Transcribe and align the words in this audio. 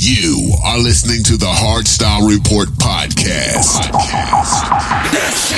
You 0.00 0.52
are 0.62 0.78
listening 0.78 1.24
to 1.24 1.36
the 1.36 1.46
Hardstyle 1.46 2.30
Report 2.30 2.68
podcast. 2.68 3.82
podcast. 3.90 5.48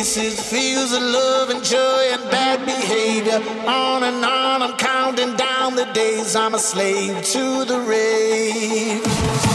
faces, 0.00 0.40
feels 0.40 0.92
of 0.92 1.02
love 1.02 1.50
and 1.50 1.62
joy 1.62 2.02
and 2.12 2.22
bad 2.30 2.64
behavior. 2.64 3.38
On 3.68 4.02
and 4.02 4.24
on, 4.24 4.62
I'm 4.62 4.76
counting 4.78 5.36
down 5.36 5.76
the 5.76 5.84
days 5.92 6.34
I'm 6.34 6.54
a 6.54 6.58
slave 6.58 7.22
to 7.22 7.64
the 7.66 7.80
rage. 7.80 9.49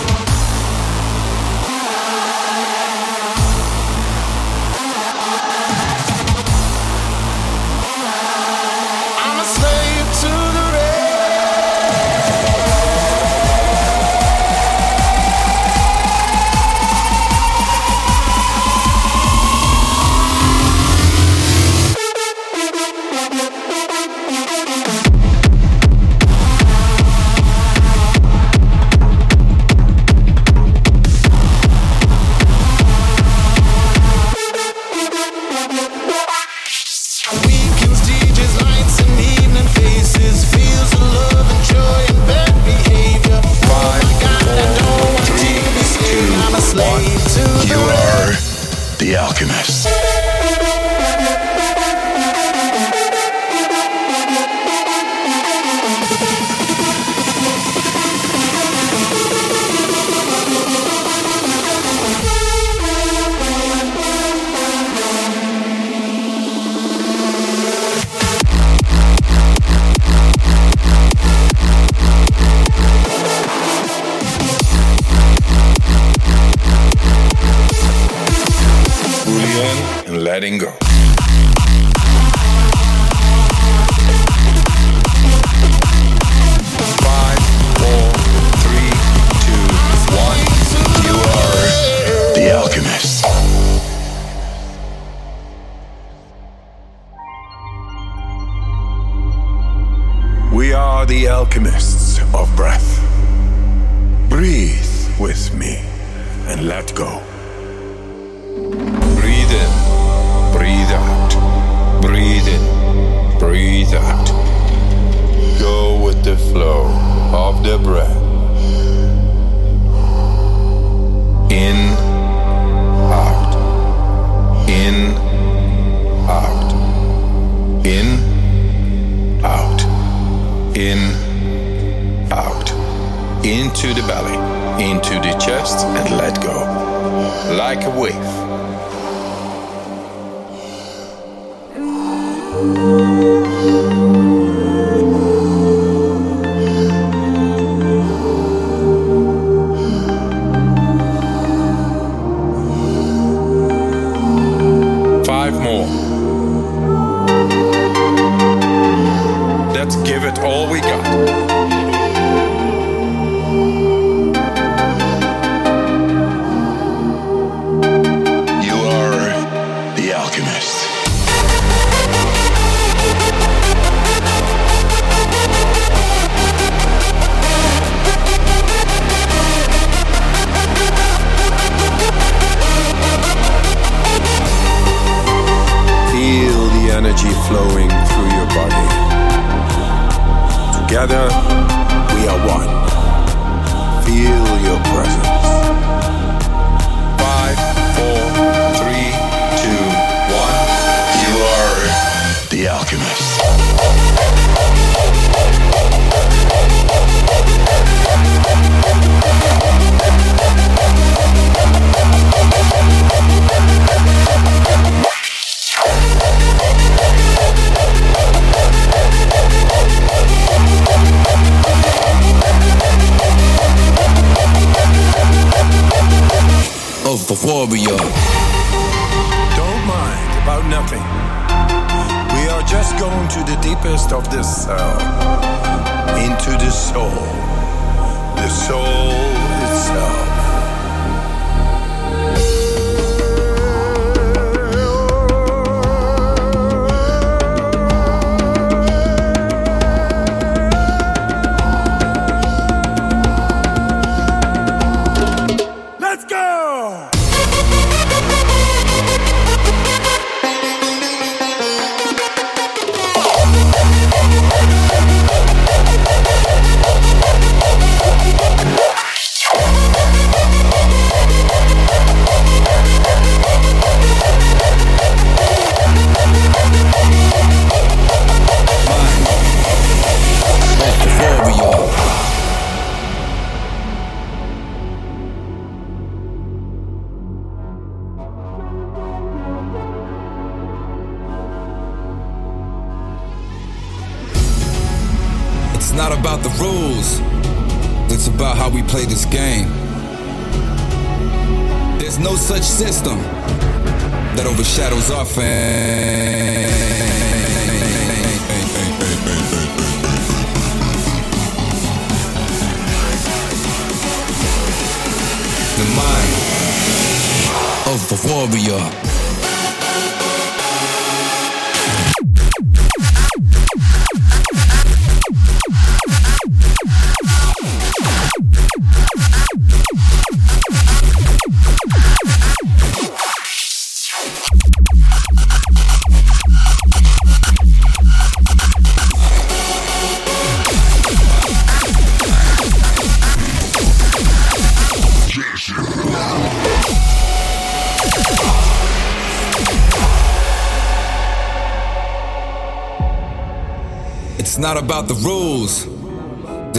Deborah. 117.66 118.25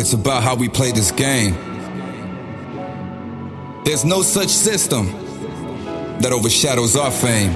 It's 0.07 0.15
about 0.15 0.41
how 0.45 0.55
we 0.55 0.69
play 0.69 0.93
this 0.93 1.11
game. 1.11 1.53
There's 3.85 4.05
no 4.05 4.23
such 4.23 4.51
system 4.51 5.07
that 6.21 6.31
overshadows 6.33 6.95
our 6.95 7.11
fame. 7.11 7.53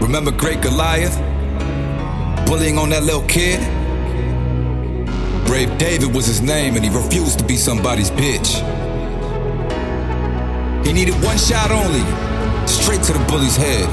Remember 0.00 0.30
Great 0.30 0.62
Goliath? 0.62 1.14
Bullying 2.46 2.78
on 2.78 2.88
that 2.88 3.02
little 3.02 3.26
kid? 3.26 3.60
Brave 5.46 5.76
David 5.76 6.14
was 6.14 6.24
his 6.24 6.40
name, 6.40 6.74
and 6.74 6.82
he 6.82 6.90
refused 6.90 7.38
to 7.40 7.44
be 7.44 7.56
somebody's 7.56 8.10
bitch. 8.10 8.64
He 10.86 10.94
needed 10.94 11.22
one 11.22 11.36
shot 11.36 11.70
only, 11.70 12.00
straight 12.66 13.02
to 13.02 13.12
the 13.12 13.22
bully's 13.28 13.56
head. 13.56 13.86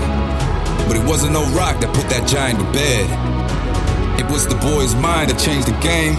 But 0.88 0.96
it 0.96 1.04
wasn't 1.04 1.34
no 1.34 1.44
rock 1.58 1.82
that 1.82 1.94
put 1.94 2.08
that 2.08 2.26
giant 2.26 2.60
to 2.60 2.66
bed. 2.72 3.38
It 4.18 4.32
was 4.32 4.48
the 4.48 4.56
boy's 4.56 4.96
mind 4.96 5.30
that 5.30 5.40
changed 5.40 5.68
the 5.68 5.78
game, 5.80 6.16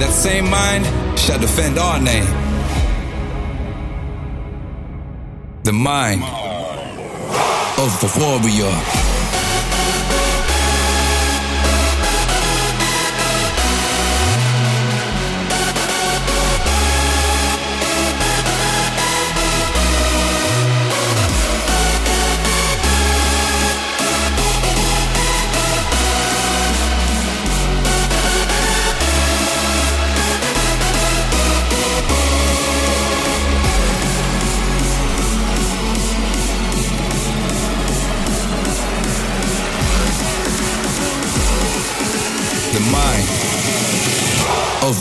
and 0.00 0.06
that 0.06 0.14
same 0.14 0.48
mind 0.48 0.86
shall 1.18 1.40
defend 1.40 1.76
our 1.76 1.98
name. 1.98 2.24
The 5.64 5.72
mind 5.72 6.22
of 7.78 8.00
the 8.00 8.08
warrior. 8.20 9.07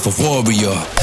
The 0.09 0.23
warrior. 0.23 0.96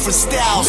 Different 0.00 0.14
styles. 0.14 0.59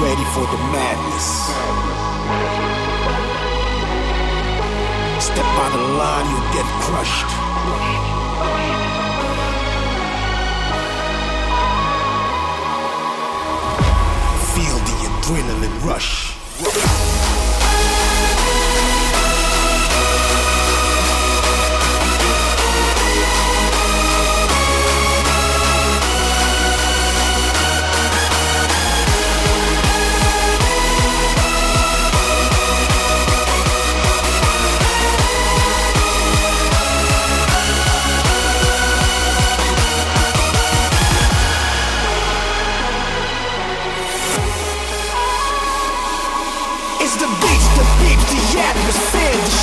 ready 0.00 0.24
for 0.32 0.46
the 0.46 0.56
madness. 0.72 1.26
Step 5.22 5.44
on 5.44 5.72
the 5.72 5.84
line, 5.98 6.26
you'll 6.30 6.52
get 6.56 6.64
crushed. 6.80 7.30
Feel 14.54 14.78
the 14.88 14.96
adrenaline 15.08 15.84
rush. 15.84 17.29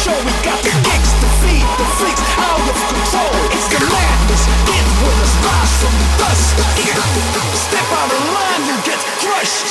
Show. 0.08 0.20
We 0.24 0.34
got 0.44 0.60
the 0.64 0.72
kicks, 0.88 1.12
the 1.20 1.32
feet, 1.44 1.68
the 1.80 1.88
freaks 2.00 2.24
out 2.40 2.64
of 2.64 2.78
control. 2.88 3.36
It's 3.52 3.68
the 3.68 3.80
madness, 3.92 4.44
it 4.72 4.86
will 5.04 5.18
us 5.24 5.36
rise 5.44 5.74
from 5.82 5.94
the 6.00 6.08
dust. 6.24 6.56
Step 7.68 7.88
out 8.00 8.12
of 8.16 8.22
line, 8.36 8.64
you 8.70 8.78
get 8.88 9.02
crushed. 9.22 9.70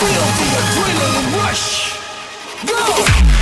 Feel 0.00 0.26
the 0.40 0.48
adrenaline 0.60 1.28
rush. 1.40 1.96
Go! 2.66 3.39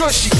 Крощи 0.00 0.39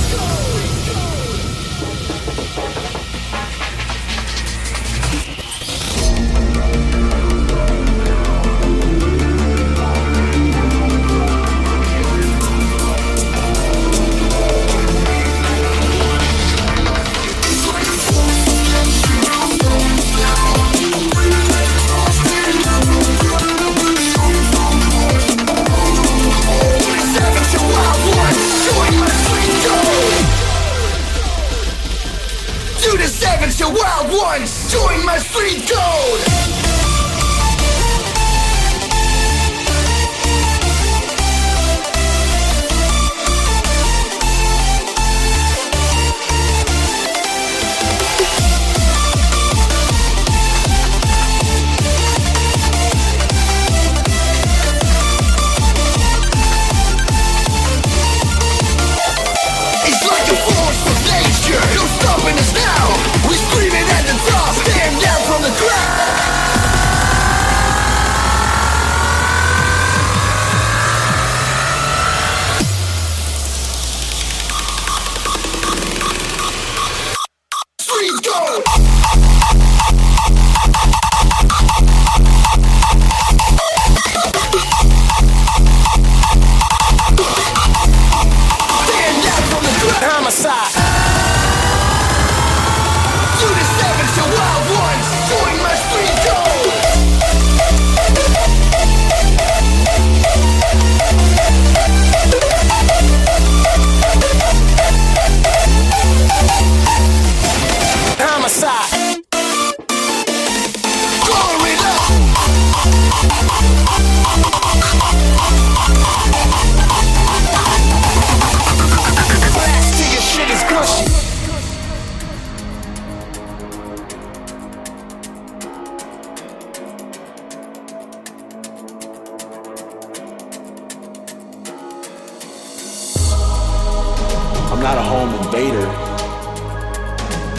I'm 134.81 134.97
not 134.97 134.97
a 134.97 135.05
home 135.05 135.28
invader 135.45 135.85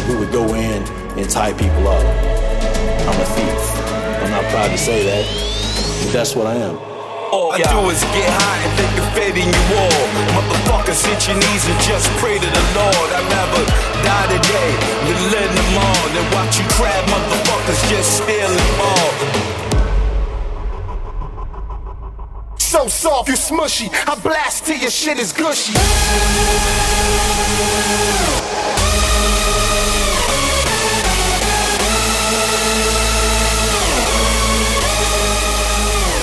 who 0.10 0.18
would 0.18 0.32
go 0.34 0.42
in 0.58 0.82
and 1.22 1.30
tie 1.30 1.54
people 1.54 1.86
up. 1.88 2.02
I'm 2.02 3.14
a 3.14 3.28
thief. 3.38 3.62
I'm 4.26 4.32
not 4.34 4.42
proud 4.50 4.74
to 4.74 4.78
say 4.78 5.06
that, 5.06 5.30
but 6.02 6.14
that's 6.18 6.36
what 6.36 6.48
I 6.48 6.56
am. 6.58 6.82
All 7.30 7.54
I 7.54 7.62
do 7.62 7.78
is 7.94 8.02
get 8.10 8.26
high 8.26 8.58
and 8.66 8.74
think 8.74 8.98
of 8.98 9.06
fading 9.14 9.54
you 9.54 9.66
all. 9.78 10.02
Motherfuckers 10.34 11.06
hit 11.06 11.22
your 11.30 11.38
knees 11.38 11.70
and 11.70 11.78
just 11.86 12.10
pray 12.18 12.42
to 12.42 12.50
the 12.50 12.66
Lord. 12.74 13.10
I'd 13.14 13.30
rather 13.30 13.70
die 14.02 14.28
today 14.42 14.72
than 15.06 15.22
let 15.30 15.46
them 15.46 15.78
all. 15.78 16.06
Than 16.18 16.26
watch 16.34 16.58
you 16.58 16.66
crab 16.74 17.06
motherfuckers 17.06 17.86
just 17.86 18.18
steal 18.18 18.50
them 18.50 18.82
all. 18.82 19.61
So 22.72 22.88
soft, 22.88 23.28
you 23.28 23.36
smushy. 23.36 23.90
I 24.08 24.16
blast 24.16 24.66
till 24.66 24.78
your 24.78 24.90
shit 24.90 25.20
is 25.20 25.34
gushy. 25.34 25.74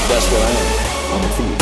That's 0.08 0.26
what 0.32 0.40
I 0.40 0.50
am. 0.50 1.12
I'm 1.12 1.24
a 1.24 1.32
thief. 1.34 1.57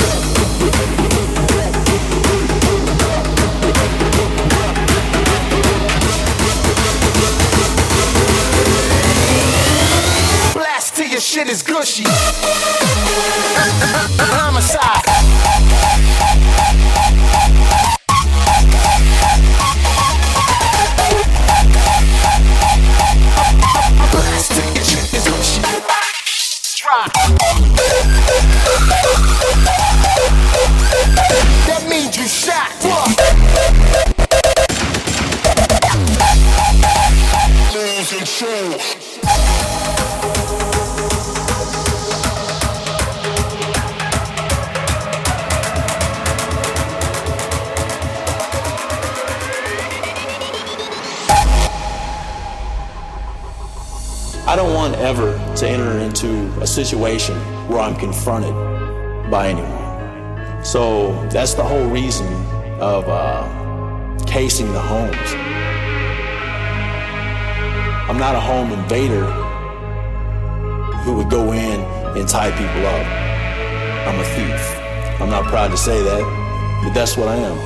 Till 10.97 11.09
your 11.09 11.21
shit 11.21 11.51
is 11.51 11.63
gushy. 11.63 12.05
Homicide. 14.33 15.66
Situation 56.77 57.35
where 57.69 57.81
I'm 57.81 57.97
confronted 57.97 58.53
by 59.31 59.49
anyone. 59.49 59.85
So 60.63 61.13
that's 61.31 61.55
the 61.55 61.65
whole 61.65 61.87
reason 61.89 62.27
of 62.81 63.09
uh, 63.09 63.49
casing 64.27 64.71
the 64.75 64.81
homes. 64.81 65.31
I'm 68.11 68.19
not 68.19 68.35
a 68.37 68.41
home 68.41 68.73
invader 68.73 69.25
who 71.03 71.15
would 71.17 71.31
go 71.31 71.53
in 71.53 71.81
and 72.17 72.29
tie 72.29 72.51
people 72.51 72.85
up. 72.87 73.07
I'm 74.07 74.21
a 74.21 74.29
thief. 74.37 75.21
I'm 75.21 75.31
not 75.31 75.45
proud 75.47 75.71
to 75.71 75.79
say 75.79 76.03
that, 76.03 76.23
but 76.85 76.93
that's 76.93 77.17
what 77.17 77.29
I 77.29 77.37
am. 77.37 77.57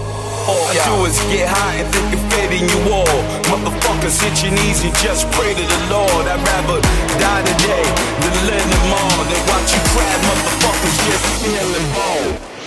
All 0.49 0.63
I 0.71 0.75
do 0.87 1.05
is 1.11 1.19
get 1.35 1.49
high 1.49 1.75
and 1.83 1.89
think 1.93 2.15
of 2.15 2.23
fading 2.33 2.69
you 2.69 2.93
all. 2.95 3.30
Motherfuckers 3.49 4.21
knees 4.51 4.85
and 4.85 4.95
just 4.97 5.31
pray 5.33 5.55
to 5.55 5.65
the 5.65 5.81
Lord. 5.89 6.27
I'd 6.29 6.43
rather 6.43 6.81
die 7.17 7.43
today 7.43 7.87
than 8.21 8.35
let 8.51 8.61
them 8.61 8.93
all. 8.93 9.25
Than 9.25 9.43
watch 9.49 9.73
you 9.73 9.83
crab 9.95 10.21
motherfuckers 10.29 10.97
just 11.07 11.25
steal 11.41 11.69
them 11.73 12.60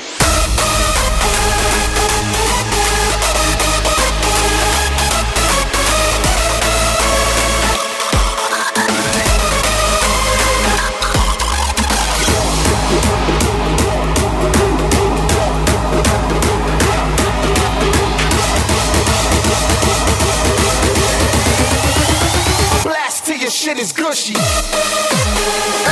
shit 23.74 23.82
is 23.82 23.94
gushy. 23.94 25.83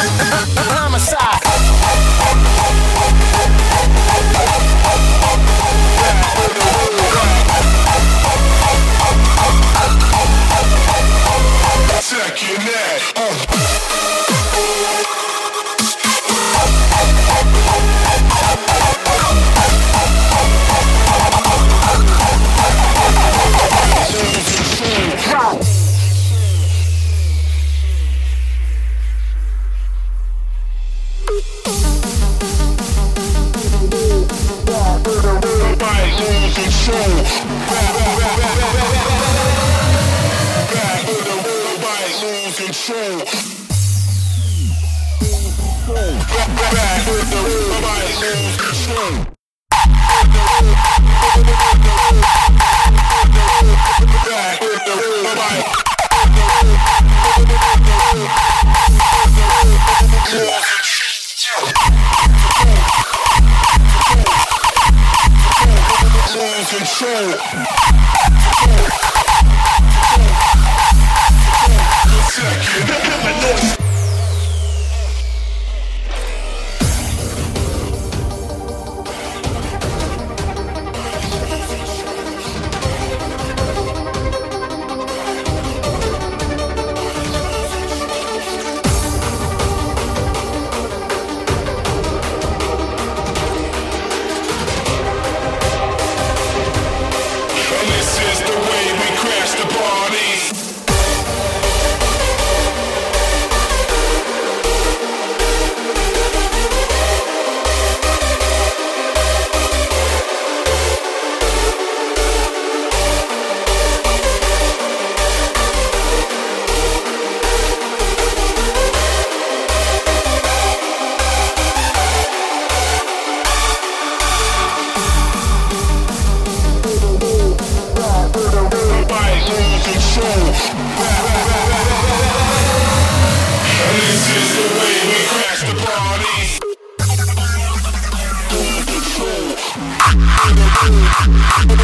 Likes, 141.67 141.77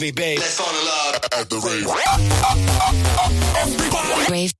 Me, 0.00 0.10
babe. 0.10 0.38
Let's 0.38 0.58
fall 0.58 0.70
in 0.70 0.84
love 0.86 1.14
at 1.38 1.50
the 1.50 1.58
rave. 1.60 1.86
Rave 4.30 4.59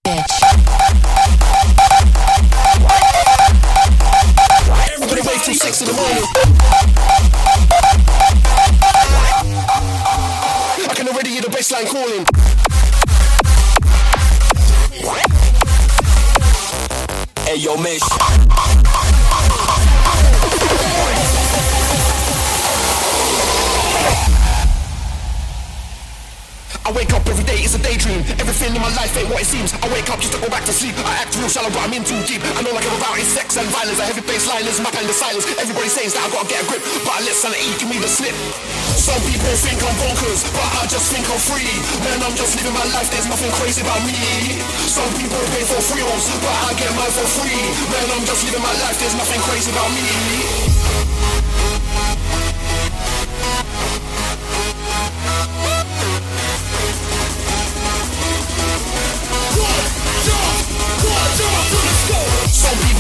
it 29.41 29.49
seems. 29.49 29.73
I 29.73 29.89
wake 29.89 30.13
up 30.13 30.21
just 30.21 30.37
to 30.37 30.41
go 30.41 30.53
back 30.53 30.69
to 30.69 30.73
sleep. 30.73 30.93
I 31.01 31.25
act 31.25 31.33
real 31.41 31.49
shallow, 31.49 31.73
but 31.73 31.81
I'm 31.81 31.97
in 31.97 32.05
too 32.05 32.21
deep. 32.29 32.45
I 32.45 32.61
know 32.61 32.77
like 32.77 32.85
I'm 32.85 33.01
about 33.01 33.17
is 33.17 33.25
sex 33.33 33.57
and 33.57 33.65
violence. 33.73 33.97
A 33.97 34.05
heavy 34.05 34.21
bassline 34.21 34.69
is 34.69 34.77
my 34.85 34.93
kind 34.93 35.09
of 35.09 35.17
silence. 35.17 35.49
Everybody 35.57 35.89
says 35.89 36.13
that 36.13 36.21
I 36.21 36.29
gotta 36.29 36.45
get 36.45 36.61
a 36.61 36.67
grip, 36.69 36.85
but 37.09 37.17
I 37.17 37.21
let 37.25 37.33
sanity 37.33 37.73
give 37.81 37.89
me 37.89 37.97
the 37.97 38.11
slip. 38.11 38.37
Some 39.01 39.17
people 39.25 39.49
think 39.65 39.81
I'm 39.81 39.97
bonkers, 39.97 40.45
but 40.53 40.69
I 40.77 40.85
just 40.93 41.09
think 41.09 41.25
I'm 41.25 41.41
free. 41.41 41.73
Man, 42.05 42.21
I'm 42.21 42.37
just 42.37 42.53
living 42.61 42.77
my 42.77 42.85
life, 42.93 43.09
there's 43.09 43.27
nothing 43.33 43.51
crazy 43.57 43.81
about 43.81 44.05
me. 44.05 44.21
Some 44.85 45.09
people 45.17 45.41
pay 45.57 45.65
for 45.65 45.81
thrills, 45.89 46.25
but 46.45 46.57
I 46.69 46.77
get 46.77 46.93
mine 46.93 47.15
for 47.17 47.29
free. 47.41 47.65
Man, 47.89 48.07
I'm 48.13 48.25
just 48.29 48.45
living 48.45 48.61
my 48.61 48.77
life, 48.85 49.01
there's 49.01 49.17
nothing 49.17 49.41
crazy 49.49 49.73
about 49.73 49.89
me. 49.97 50.70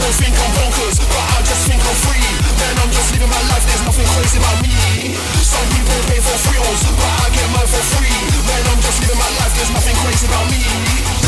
People 0.00 0.16
think 0.16 0.32
I'm 0.32 0.48
bonkers, 0.56 0.96
but 0.96 1.24
I 1.36 1.44
just 1.44 1.68
think 1.68 1.84
I'm 1.84 1.98
free. 2.08 2.24
Man, 2.56 2.74
I'm 2.80 2.88
just 2.88 3.12
living 3.12 3.28
my 3.28 3.42
life, 3.52 3.64
there's 3.68 3.84
nothing 3.84 4.08
crazy 4.16 4.40
about 4.40 4.56
me. 4.64 4.72
Some 5.44 5.68
people 5.76 5.92
pay 6.08 6.20
for 6.24 6.36
thrills, 6.40 6.80
but 6.96 7.12
I 7.20 7.28
get 7.36 7.44
mine 7.52 7.68
for 7.68 7.84
free. 7.92 8.16
Man, 8.48 8.62
I'm 8.72 8.80
just 8.80 8.96
living 9.04 9.20
my 9.20 9.28
life, 9.36 9.52
there's 9.60 9.68
nothing 9.76 9.96
crazy 10.00 10.24
about 10.24 10.48
me. 10.48 10.64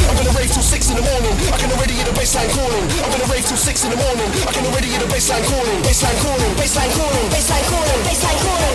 I'm 0.09 0.17
gonna 0.17 0.33
rave 0.33 0.49
till 0.49 0.65
six 0.65 0.89
in 0.89 0.97
the 0.97 1.05
morning. 1.05 1.35
I 1.53 1.57
can 1.61 1.69
already 1.77 2.01
hear 2.01 2.09
the 2.09 2.17
bassline 2.17 2.49
calling. 2.57 2.85
I'm 3.05 3.13
gonna 3.13 3.29
rave 3.29 3.45
till 3.45 3.61
six 3.61 3.85
in 3.85 3.93
the 3.93 4.01
morning. 4.01 4.29
I 4.49 4.53
can 4.57 4.65
already 4.65 4.89
hear 4.89 5.05
the 5.05 5.11
bassline 5.13 5.45
calling. 5.53 5.77
Bassline 5.85 6.17
calling. 6.25 6.53
Bassline 6.57 6.93
calling. 6.97 7.29
Bassline 7.29 7.67
calling. 7.69 8.01
Bassline 8.09 8.41
calling. 8.41 8.73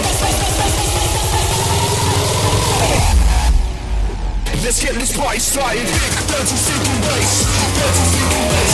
Let's 4.64 4.84
get 4.84 4.96
this 4.96 5.16
party 5.16 5.40
started. 5.40 5.86
Dirty 6.28 6.56
sinking 6.56 7.02
bass. 7.02 7.46
Dirty 7.78 8.04
bass. 8.52 8.74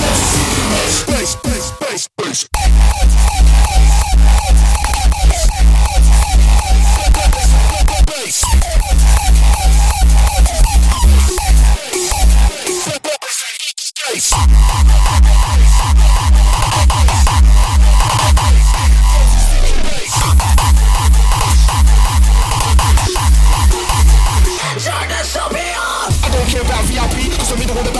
Dirty. 0.00 0.50
Bass, 0.70 1.04
bass, 1.04 1.36
bass, 1.36 1.72
bass. 1.80 2.09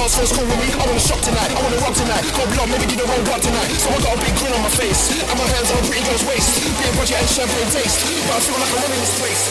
The 0.00 0.08
dance 0.08 0.16
floor's 0.16 0.32
cool 0.32 0.48
with 0.48 0.60
me. 0.60 0.72
I 0.72 0.86
wanna 0.86 1.00
shop 1.00 1.20
tonight, 1.20 1.50
I 1.52 1.60
wanna 1.60 1.76
rock 1.84 1.92
tonight. 1.92 2.24
Got 2.32 2.48
blood, 2.54 2.68
maybe 2.72 2.86
need 2.88 3.00
a 3.00 3.04
roll 3.04 3.20
up 3.28 3.40
tonight. 3.40 3.68
So 3.76 3.90
I 3.90 3.98
got 4.00 4.16
a 4.16 4.20
big 4.20 4.32
grin 4.40 4.52
on 4.52 4.62
my 4.62 4.72
face, 4.72 5.12
and 5.20 5.36
my 5.36 5.44
hands 5.44 5.68
on 5.70 5.76
a 5.76 5.84
pretty 5.84 6.04
girl's 6.08 6.24
waist. 6.24 6.64
Being 6.64 6.96
budget 6.96 7.20
and 7.20 7.28
champagne 7.28 7.68
taste, 7.68 8.00
but 8.24 8.36
I 8.36 8.40
feel 8.40 8.56
like 8.56 8.72
I'm 8.72 8.80
running 8.80 9.00
this 9.00 9.14
place. 9.20 9.42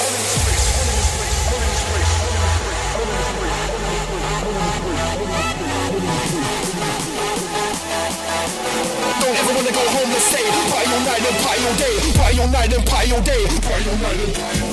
Don't 9.21 9.37
ever 9.37 9.53
wanna 9.53 9.73
go 9.75 9.85
home 9.93 10.09
and 10.09 10.23
stay. 10.23 10.45
Party 10.73 10.89
all 10.89 11.03
night 11.05 11.23
and 11.29 11.37
party 11.45 11.61
all 11.61 11.77
day. 11.77 11.95
Party 12.17 12.39
all 12.39 12.49
night 12.49 12.73
and 12.73 12.85
party 12.89 13.11
all 13.13 13.21
day. 13.21 13.43
Party 13.69 13.85
all 13.85 13.97
night 14.01 14.17
and 14.17 14.33
party 14.33 14.61
all 14.61 14.65
day. 14.65 14.68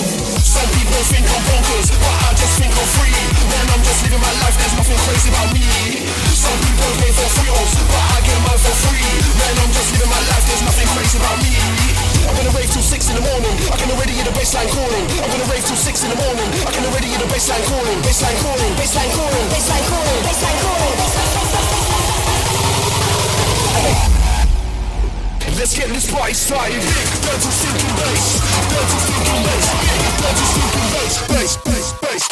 Some 0.46 0.70
people 0.78 1.02
think 1.10 1.26
I'm 1.26 1.42
bonkers, 1.50 1.90
but 1.90 2.14
I 2.22 2.30
just 2.38 2.54
think 2.54 2.70
I'm 2.70 2.86
free. 2.94 3.10
Man, 3.50 3.66
I'm 3.74 3.82
just 3.82 3.98
living 4.06 4.22
my 4.22 4.30
life, 4.46 4.54
there's 4.54 4.78
nothing 4.78 4.94
crazy 5.02 5.26
about 5.34 5.50
me. 5.50 5.66
Some 6.30 6.54
people 6.62 6.86
pay 7.02 7.10
for 7.10 7.26
thrills, 7.34 7.74
but 7.82 7.98
I 8.14 8.22
get 8.22 8.38
mine 8.46 8.62
for 8.62 8.70
free. 8.86 9.10
Man, 9.42 9.58
I'm 9.58 9.74
just 9.74 9.90
living 9.90 10.06
my 10.06 10.22
life, 10.30 10.46
there's 10.46 10.62
nothing 10.62 10.86
crazy 10.94 11.18
about 11.18 11.42
me. 11.42 11.50
I'm 12.30 12.38
gonna 12.38 12.54
rave 12.54 12.70
till 12.70 12.86
six 12.86 13.10
in 13.10 13.18
the 13.18 13.26
morning. 13.26 13.58
I 13.74 13.76
can 13.76 13.90
already 13.90 14.14
hear 14.14 14.22
the 14.22 14.30
bassline 14.38 14.70
calling. 14.70 15.02
I'm 15.18 15.34
gonna 15.34 15.50
rave 15.50 15.66
till 15.66 15.74
six 15.74 16.06
in 16.06 16.14
the 16.14 16.20
morning. 16.22 16.46
I 16.62 16.70
can 16.70 16.86
already 16.86 17.10
hear 17.10 17.18
the 17.18 17.26
bassline 17.26 17.66
calling. 17.66 17.98
Bassline 18.06 18.38
calling. 18.38 18.70
Bassline 18.78 19.10
calling. 19.18 19.50
Bassline 19.50 19.82
calling. 19.90 20.22
Bassline 20.30 20.62
calling. 20.62 20.86
Let's 25.54 25.76
get 25.76 25.88
this 25.88 26.10
party 26.10 26.34
started. 26.34 26.74
Dirty 26.74 27.50
stinking 27.50 27.94
bass. 27.96 28.40
Dirty 28.70 28.98
stinking 28.98 29.42
bass. 29.46 29.66
Dirty 30.20 30.44
stinking 30.50 30.88
bass. 30.92 31.14
Bass, 31.28 31.56
bass, 31.64 31.92
bass. 32.00 32.28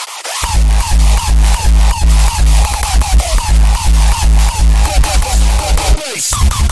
Bass. 5.96 6.63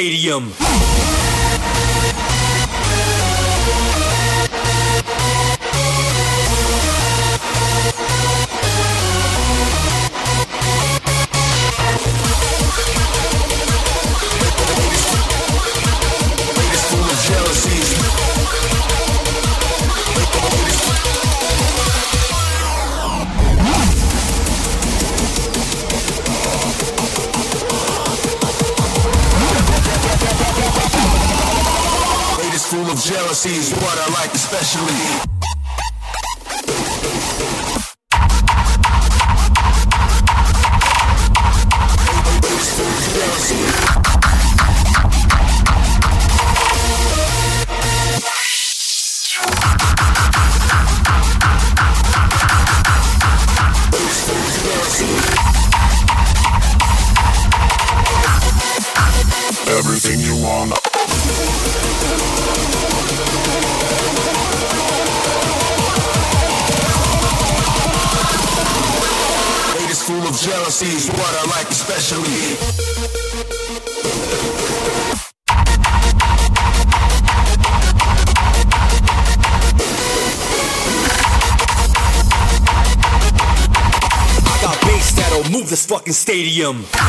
Stadium. 0.00 0.59
Fucking 86.10 86.12
stadium. 86.12 86.99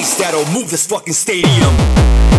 Bass 0.00 0.16
that'll 0.18 0.50
move 0.52 0.70
this 0.70 0.86
fucking 0.86 1.12
stadium. 1.12 2.29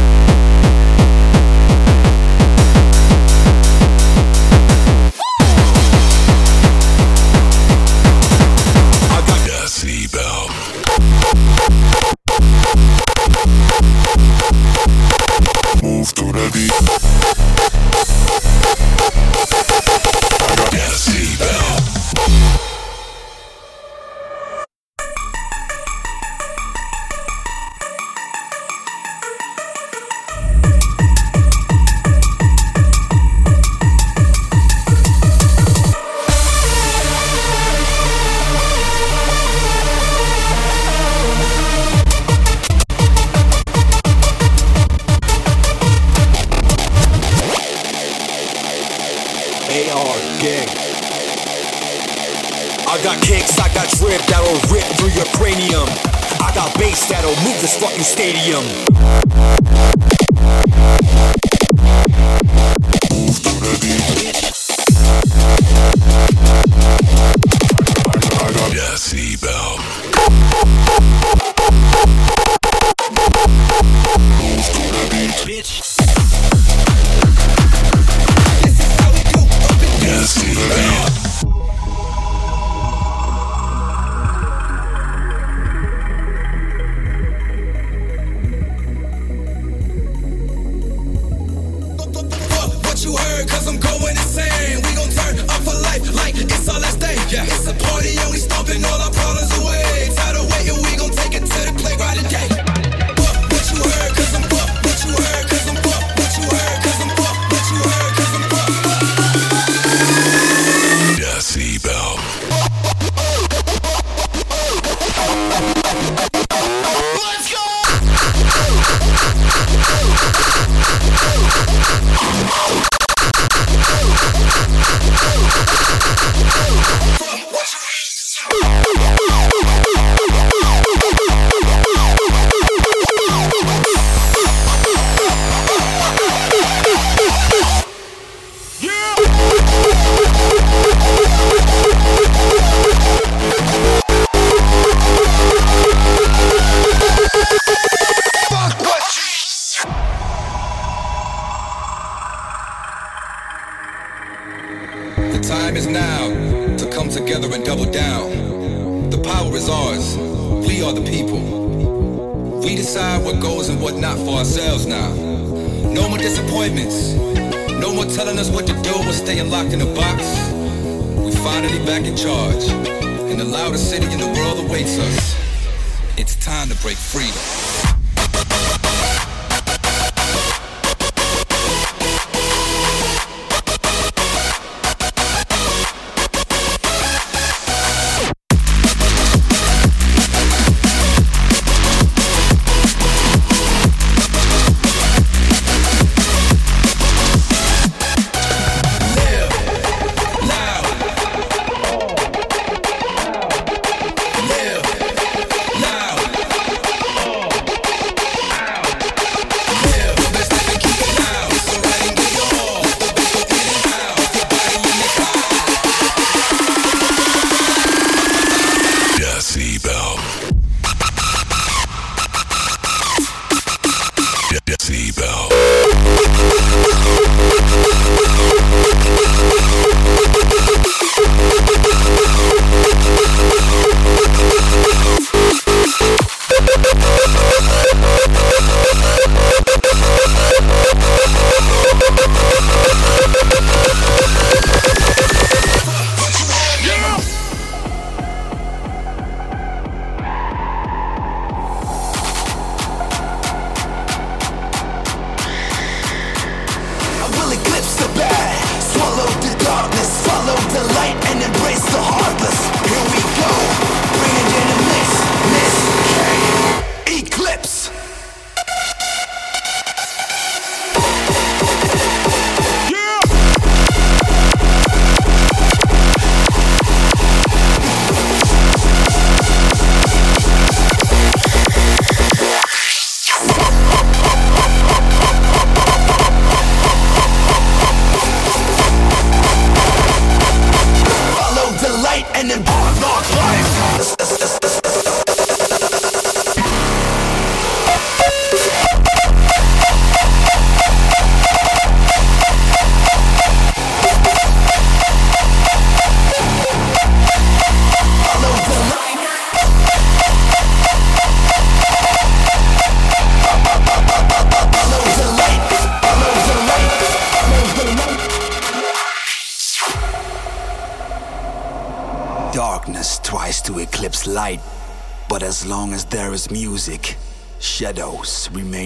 we 328.54 328.64
made. 328.64 328.81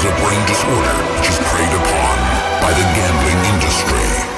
is 0.00 0.06
a 0.06 0.24
brain 0.24 0.46
disorder 0.46 0.96
which 1.14 1.28
is 1.28 1.38
preyed 1.44 1.74
upon 1.74 2.16
by 2.62 2.72
the 2.72 2.84
gambling 2.94 3.54
industry. 3.54 4.29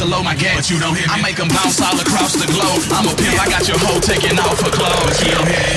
To 0.00 0.06
load 0.06 0.24
my 0.24 0.34
gas, 0.34 0.56
but 0.56 0.70
you 0.70 0.80
don't 0.80 0.96
hear 0.96 1.06
me. 1.08 1.12
I 1.12 1.20
make 1.20 1.36
them 1.36 1.48
bounce 1.48 1.78
all 1.80 2.00
across 2.00 2.32
the 2.32 2.46
globe. 2.46 2.80
I'm 2.90 3.06
a 3.06 3.14
pimp, 3.14 3.38
I 3.38 3.48
got 3.50 3.68
your 3.68 3.76
hoe 3.78 4.00
taking 4.00 4.38
off 4.38 4.58
her 4.60 4.70
clothes. 4.70 5.20
You 5.20 5.32
don't 5.36 5.46
hear 5.46 5.60
me. 5.60 5.76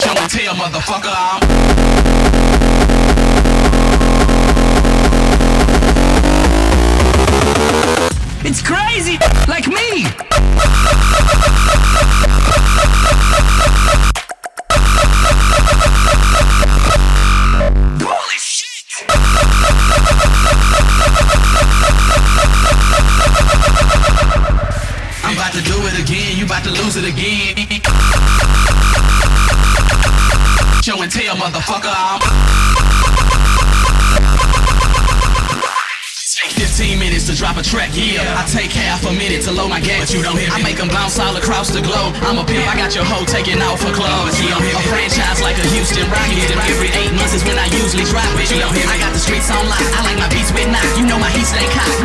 Show 0.00 0.16
and 0.16 0.30
tell, 0.30 0.54
motherfucker, 0.54 1.12
I'm. 1.12 1.42
It's 8.46 8.62
crazy, 8.62 9.18
like 9.48 9.66
me. 9.68 10.15
Drop 37.46 37.62
a 37.62 37.62
track, 37.62 37.94
yeah. 37.94 38.26
I 38.34 38.42
take 38.50 38.74
half 38.74 39.06
a 39.06 39.14
minute 39.14 39.46
to 39.46 39.54
load 39.54 39.70
my 39.70 39.78
gas, 39.78 40.02
but 40.02 40.10
you 40.10 40.18
don't 40.18 40.34
hear 40.34 40.50
me. 40.50 40.58
I 40.58 40.66
make 40.66 40.82
them 40.82 40.90
bounce 40.90 41.14
all 41.14 41.30
across 41.38 41.70
the 41.70 41.78
globe. 41.78 42.18
I'm 42.26 42.42
a 42.42 42.44
pimp, 42.44 42.66
I 42.66 42.74
got 42.74 42.90
your 42.90 43.06
hoe 43.06 43.22
taking 43.22 43.62
off 43.62 43.78
her 43.86 43.94
clothes. 43.94 44.34
You 44.42 44.50
don't 44.50 44.66
hear 44.66 44.74
me. 44.74 44.82
A 44.82 44.90
franchise 44.90 45.38
like 45.46 45.54
a 45.62 45.66
Houston 45.70 46.10
Rockets. 46.10 46.50
Every 46.66 46.90
eight 46.98 47.14
months 47.14 47.38
is 47.38 47.46
when 47.46 47.54
I 47.54 47.70
usually 47.70 48.02
drop 48.02 48.26
it. 48.34 48.50
You 48.50 48.58
don't 48.58 48.74
hear 48.74 48.90
me. 48.90 48.90
I 48.90 48.98
got 48.98 49.14
the 49.14 49.22
streets 49.22 49.46
on 49.54 49.62
lock. 49.70 49.78
I 49.78 50.02
like 50.02 50.18
my 50.18 50.26
beats 50.26 50.50
with 50.50 50.66
knock. 50.66 50.90
You 50.98 51.06
know 51.06 51.22
my 51.22 51.30
heat 51.30 51.46
stay 51.46 51.62
cocked. 51.70 52.02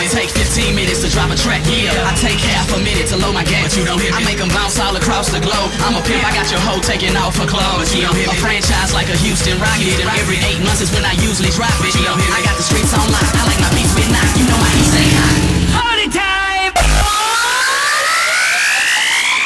It 0.00 0.08
take 0.08 0.32
15 0.32 0.72
minutes 0.72 1.04
to 1.04 1.12
drop 1.12 1.28
a 1.28 1.36
track, 1.36 1.60
yeah. 1.68 1.92
I 2.08 2.16
take 2.16 2.40
half 2.40 2.72
a 2.72 2.80
minute 2.80 3.12
to 3.12 3.20
load 3.20 3.36
my 3.36 3.44
gas, 3.44 3.68
but 3.68 3.76
you 3.76 3.84
don't 3.84 4.00
hear 4.00 4.16
me. 4.16 4.24
I 4.24 4.24
make 4.24 4.40
them 4.40 4.48
bounce 4.56 4.80
all 4.80 4.96
across 4.96 5.28
the 5.28 5.44
globe. 5.44 5.68
I'm 5.84 6.00
a 6.00 6.02
pimp, 6.08 6.24
I 6.24 6.32
got 6.32 6.48
your 6.48 6.64
hoe 6.64 6.80
taking 6.80 7.12
off 7.12 7.36
her 7.36 7.44
clothes. 7.44 7.92
You 7.92 8.08
don't 8.08 8.16
hear 8.16 8.32
me. 8.32 8.40
A 8.40 8.40
franchise 8.40 8.96
like 8.96 9.12
a 9.12 9.16
Houston 9.20 9.60
Rockets. 9.60 10.00
Every 10.00 10.40
eight 10.48 10.64
months 10.64 10.80
is 10.80 10.88
when 10.96 11.04
I 11.04 11.12
usually 11.20 11.52
drop 11.52 11.76
it. 11.84 11.92
You 11.92 12.08
don't 12.08 12.16
hear 12.16 12.32
me. 12.32 12.40
I 12.40 12.42
got 12.48 12.56
the 12.56 12.64
streets 12.64 12.96
on 12.96 13.04
lock. 13.12 13.28
I 13.36 13.44
like 13.44 13.60
my 13.60 13.72
beats 13.76 13.89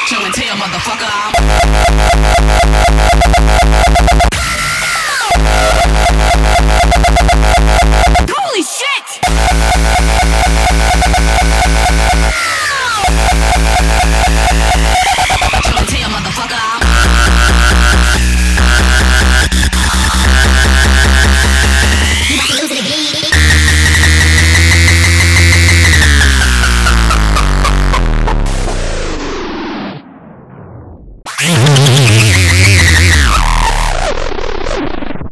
Show 0.06 0.22
and 0.22 0.34
tell, 0.34 0.56
motherfucker. 0.56 1.83